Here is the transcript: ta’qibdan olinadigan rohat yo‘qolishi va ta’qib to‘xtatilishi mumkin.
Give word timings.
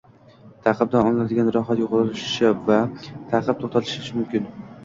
ta’qibdan 0.67 1.09
olinadigan 1.09 1.51
rohat 1.57 1.83
yo‘qolishi 1.83 2.49
va 2.71 2.79
ta’qib 3.35 3.63
to‘xtatilishi 3.67 4.19
mumkin. 4.19 4.51